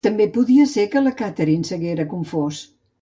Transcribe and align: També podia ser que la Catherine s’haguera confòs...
També 0.05 0.25
podia 0.37 0.63
ser 0.71 0.85
que 0.95 1.03
la 1.07 1.13
Catherine 1.19 1.69
s’haguera 1.69 2.09
confòs... 2.15 2.65